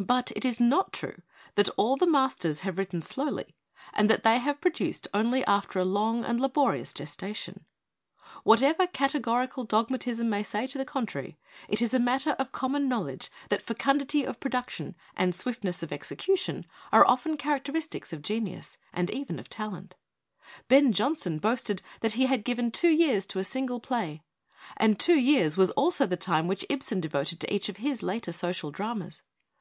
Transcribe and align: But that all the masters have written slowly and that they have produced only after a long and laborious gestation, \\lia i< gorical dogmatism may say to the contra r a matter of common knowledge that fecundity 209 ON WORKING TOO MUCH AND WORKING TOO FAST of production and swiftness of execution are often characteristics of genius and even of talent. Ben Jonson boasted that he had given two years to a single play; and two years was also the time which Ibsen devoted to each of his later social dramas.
But 0.00 0.32
that 0.34 1.68
all 1.76 1.96
the 1.96 2.08
masters 2.08 2.58
have 2.58 2.76
written 2.76 3.02
slowly 3.02 3.54
and 3.92 4.10
that 4.10 4.24
they 4.24 4.38
have 4.38 4.60
produced 4.60 5.06
only 5.14 5.44
after 5.44 5.78
a 5.78 5.84
long 5.84 6.24
and 6.24 6.40
laborious 6.40 6.92
gestation, 6.92 7.64
\\lia 8.44 8.74
i< 8.80 8.86
gorical 8.88 9.68
dogmatism 9.68 10.28
may 10.28 10.42
say 10.42 10.66
to 10.66 10.76
the 10.76 10.84
contra 10.84 11.22
r 11.22 11.28
a 11.94 11.98
matter 12.00 12.30
of 12.32 12.50
common 12.50 12.88
knowledge 12.88 13.30
that 13.48 13.62
fecundity 13.62 14.22
209 14.22 14.26
ON 14.26 14.28
WORKING 14.28 14.52
TOO 14.58 14.58
MUCH 14.58 14.58
AND 14.58 14.58
WORKING 14.58 14.82
TOO 14.82 14.88
FAST 14.90 14.90
of 14.90 14.90
production 14.90 14.94
and 15.16 15.34
swiftness 15.76 15.82
of 15.84 15.92
execution 15.92 16.66
are 16.90 17.06
often 17.06 17.36
characteristics 17.36 18.12
of 18.12 18.22
genius 18.22 18.76
and 18.92 19.08
even 19.10 19.38
of 19.38 19.48
talent. 19.48 19.94
Ben 20.66 20.92
Jonson 20.92 21.38
boasted 21.38 21.80
that 22.00 22.14
he 22.14 22.26
had 22.26 22.42
given 22.44 22.72
two 22.72 22.90
years 22.90 23.24
to 23.26 23.38
a 23.38 23.44
single 23.44 23.78
play; 23.78 24.24
and 24.76 24.98
two 24.98 25.14
years 25.14 25.56
was 25.56 25.70
also 25.70 26.06
the 26.06 26.16
time 26.16 26.48
which 26.48 26.66
Ibsen 26.68 27.00
devoted 27.00 27.38
to 27.38 27.54
each 27.54 27.68
of 27.68 27.76
his 27.76 28.02
later 28.02 28.32
social 28.32 28.72
dramas. 28.72 29.22